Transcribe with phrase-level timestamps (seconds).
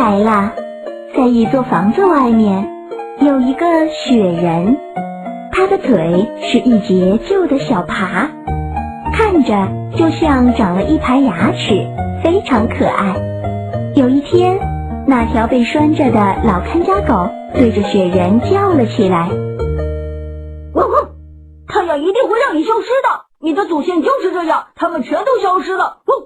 [0.00, 0.54] 来了，
[1.14, 2.66] 在一座房子外面
[3.20, 4.78] 有一个雪人，
[5.52, 8.30] 他的腿是一节旧的小耙，
[9.12, 9.68] 看着
[9.98, 11.86] 就像长了一排牙齿，
[12.24, 13.14] 非常可爱。
[13.94, 14.58] 有一天，
[15.06, 19.28] 那条被拴着的老看家狗对着雪人叫了起来
[20.72, 21.10] ：“汪汪！
[21.68, 26.18] 太阳一定会让你消失的，你的祖先就是这样，他们全都消失了。”汪！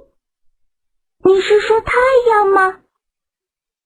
[1.25, 1.93] 你是说太
[2.31, 2.77] 阳吗？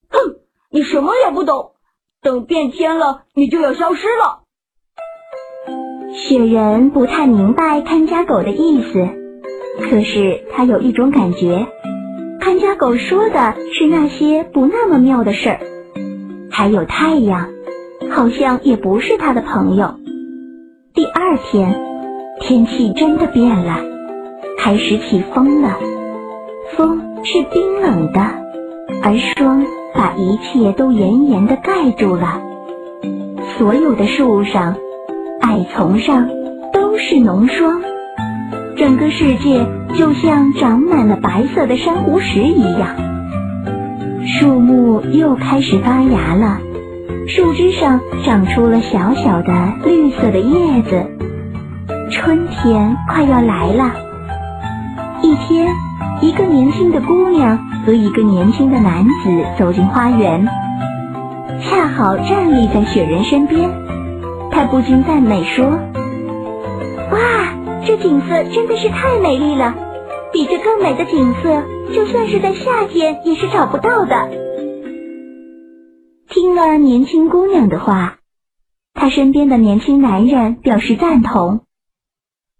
[0.09, 0.35] 哼，
[0.71, 1.71] 你什么也不懂。
[2.21, 4.41] 等变天了，你就要消失了。
[6.13, 9.07] 雪人不太明白看家狗的意思，
[9.89, 11.67] 可是他有一种感觉，
[12.41, 15.59] 看家狗说的是那些不那么妙的事儿。
[16.51, 17.47] 还有太阳，
[18.09, 19.95] 好像也不是他的朋友。
[20.93, 21.79] 第二天，
[22.41, 23.77] 天气真的变了，
[24.57, 25.77] 开始起风了。
[26.75, 28.19] 风是冰冷的，
[29.03, 32.41] 而霜把一切都严严的盖住了。
[33.57, 34.75] 所有的树上、
[35.41, 36.29] 矮丛上
[36.71, 37.81] 都是浓霜，
[38.77, 42.95] 整个世界就像长满了白色的珊瑚石一样。
[44.25, 46.59] 树木又开始发芽了，
[47.27, 51.05] 树枝上长出了小小的绿色的叶子。
[52.11, 53.91] 春天快要来了，
[55.21, 55.88] 一天。
[56.21, 60.45] 一个年轻的姑娘和一个年轻的男子走进花园，
[61.61, 63.69] 恰好站立在雪人身边。
[64.51, 65.65] 他不禁赞美说
[67.11, 67.53] ：“哇，
[67.85, 69.73] 这景色真的是太美丽了！
[70.33, 71.63] 比这更美的景色，
[71.93, 74.29] 就算是在夏天也是找不到的。”
[76.27, 78.17] 听了年轻姑娘的话，
[78.93, 81.61] 他身边的年轻男人表示赞同。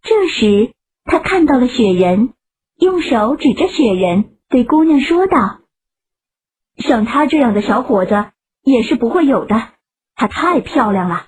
[0.02, 0.72] 这时，
[1.04, 2.30] 他看到了雪人。
[2.80, 5.60] 用手指着雪人，对姑娘说道
[6.80, 8.28] ：“像他这样的小伙子
[8.64, 9.62] 也是不会有的。
[10.16, 11.26] 他太漂亮了，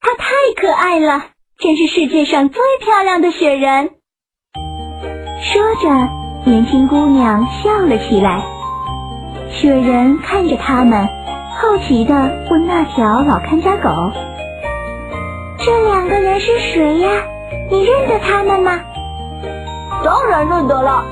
[0.00, 0.26] 他太
[0.56, 1.28] 可爱了，
[1.58, 3.92] 真是世界上最漂亮的雪人。”
[5.40, 5.88] 说着，
[6.44, 8.44] 年轻姑娘笑了起来。
[9.50, 11.08] 雪人看着他们，
[11.56, 13.88] 好奇的问那条老看家狗
[15.58, 17.10] ：“这两个人是谁呀？
[17.70, 18.84] 你认得他们吗？”
[20.02, 21.04] 当然认得了，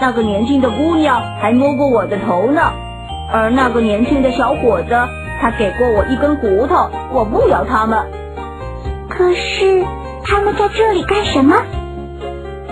[0.00, 2.72] 那个年轻的姑娘还摸过我的头呢，
[3.32, 4.94] 而那个年轻的小伙子，
[5.40, 8.06] 他给过我一根骨头，我不咬他们。
[9.08, 9.84] 可是
[10.24, 11.56] 他们在这里干什么？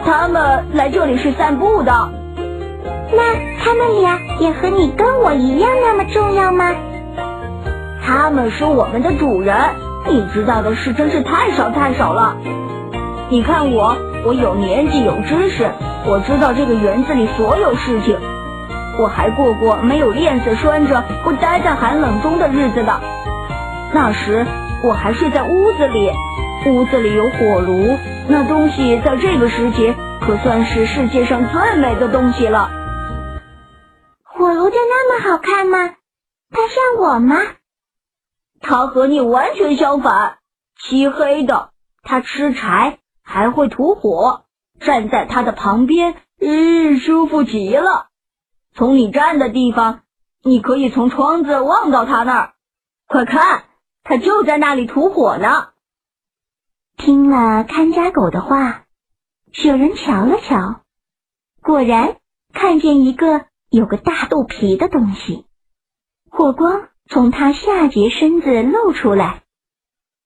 [0.04, 2.10] 他们来这里是散步的。
[3.12, 3.22] 那
[3.64, 6.74] 他们俩也和你跟我一样那么重要吗？
[8.04, 9.56] 他们是我们的主人，
[10.08, 12.36] 你知道的事真是太少太少了。
[13.28, 13.96] 你看我。
[14.24, 15.70] 我有年纪，有知识，
[16.04, 18.18] 我知道这个园子里所有事情。
[18.98, 23.00] 我还过过没有链子拴着，不待在寒冷中的日子的。
[23.94, 24.44] 那时
[24.82, 26.10] 我还睡在屋子里，
[26.66, 27.96] 屋子里有火炉，
[28.28, 32.68] 那东西在这个时节可算是世界上最美的东西了。
[34.24, 35.78] 火炉就那么好看吗？
[36.50, 37.36] 它像我吗？
[38.60, 40.38] 它和你完全相反，
[40.82, 41.68] 漆黑的，
[42.02, 42.98] 它吃柴。
[43.26, 44.44] 还会吐火，
[44.78, 48.06] 站在他的旁边，嗯，舒服极了。
[48.72, 50.02] 从你站的地方，
[50.42, 52.52] 你可以从窗子望到他那儿。
[53.08, 53.64] 快看，
[54.04, 55.70] 他就在那里吐火呢。
[56.96, 58.84] 听了看家狗的话，
[59.52, 60.82] 雪人瞧了瞧，
[61.62, 62.18] 果然
[62.52, 65.46] 看见一个有个大肚皮的东西，
[66.30, 69.42] 火光从他下节身子露出来。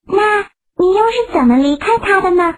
[0.06, 0.42] 那
[0.76, 2.56] 你又是怎么离开他的呢？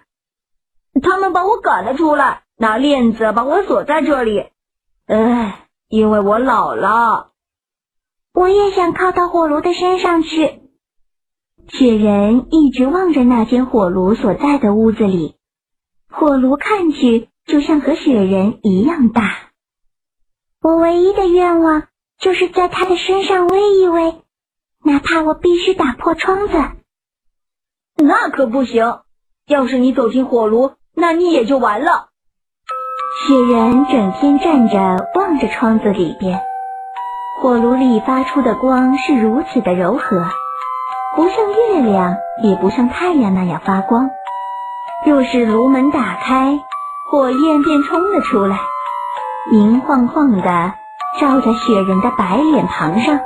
[1.00, 4.50] 他们把我赶了出来，拿链子把我锁在这里。
[5.06, 7.30] 唉，因为我老了。
[8.34, 10.60] 我也想靠到火炉的身上去。
[11.69, 15.36] 雪人一直望着那间火炉所在的屋子里，
[16.10, 19.53] 火炉看去就像和雪人一样大。
[20.60, 24.22] 我唯一的愿望就是在他的身上偎一偎，
[24.84, 26.54] 哪怕我必须打破窗子。
[27.97, 29.03] 那可不行！
[29.47, 32.09] 要是你走进火炉，那你也就完了。
[33.27, 36.41] 雪人整天站着望着窗子里边，
[37.41, 40.24] 火炉里发出的光是如此的柔和，
[41.16, 44.10] 不像月亮，也不像太阳那样发光。
[45.06, 46.59] 若是炉门打开，
[47.10, 48.59] 火焰便冲了出来，
[49.50, 50.74] 明晃晃的
[51.21, 53.21] 照在雪人的白脸庞上，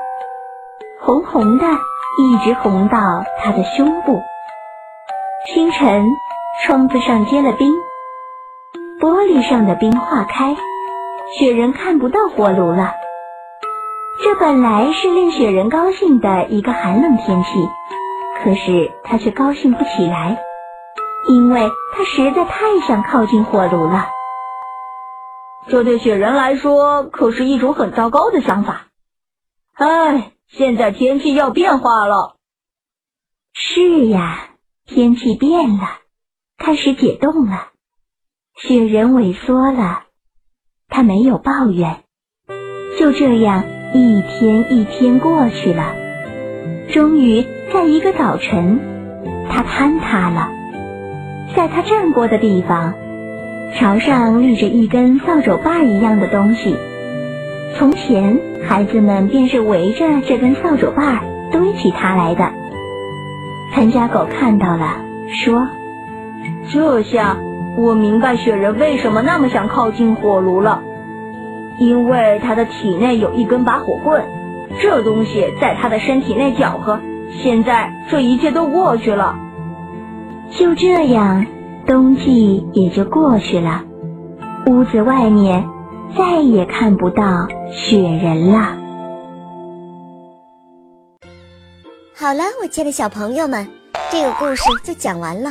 [1.02, 2.98] 红红的，一直红到
[3.42, 4.20] 他的胸部。
[5.46, 6.06] 清晨。
[6.64, 7.70] 窗子上结了冰，
[8.98, 10.56] 玻璃上的冰化开，
[11.38, 12.92] 雪人看不到火炉了。
[14.22, 17.50] 这本来是令雪人高兴的一个寒冷天气，
[18.42, 20.38] 可是他却高兴不起来，
[21.28, 24.08] 因为他实在太想靠近火炉了。
[25.68, 28.86] 这对雪人来说可是一种很糟糕的想法。
[29.74, 32.36] 唉，现在天气要变化了。
[33.52, 34.48] 是呀，
[34.86, 35.84] 天气变了，
[36.58, 37.68] 开始解冻了，
[38.56, 40.04] 雪人萎缩了，
[40.88, 41.98] 他没有抱怨。
[42.98, 43.64] 就这样。
[43.94, 45.94] 一天一天过去了，
[46.92, 48.80] 终于在一个早晨，
[49.48, 50.50] 他坍塌了。
[51.54, 52.94] 在他站过的地方，
[53.76, 56.76] 朝上立着一根扫帚把一样的东西。
[57.76, 58.38] 从前，
[58.68, 62.52] 孩子们便是围着这根扫帚把堆起它来的。
[63.72, 65.00] 看家狗看到了，
[65.30, 65.68] 说
[66.72, 67.36] ：“这下
[67.78, 70.82] 我明白雪人为什么那么想靠近火炉了。”
[71.78, 74.24] 因为他的体内有一根拔火棍，
[74.80, 76.98] 这东西在他的身体内搅和，
[77.42, 79.36] 现在这一切都过去了。
[80.50, 81.44] 就这样，
[81.84, 83.84] 冬季也就过去了，
[84.68, 85.68] 屋子外面
[86.16, 88.78] 再也看不到雪人了。
[92.14, 93.68] 好了，我亲爱的小朋友们，
[94.10, 95.50] 这个故事就讲完了。